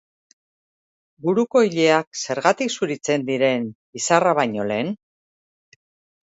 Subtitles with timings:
[1.25, 3.69] Buruko ileak zergatik zuritzen diren
[3.99, 4.91] bizarra baino lehen?